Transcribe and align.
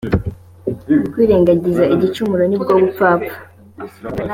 kwirengagiza 1.11 1.83
igicumuro 1.93 2.43
ni 2.47 2.57
bwo 2.61 2.73
bupfapfa 2.81 3.37